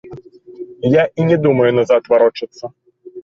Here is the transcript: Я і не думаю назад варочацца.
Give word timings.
Я 0.95 1.03
і 1.19 1.27
не 1.29 1.37
думаю 1.45 1.69
назад 1.79 2.09
варочацца. 2.13 2.63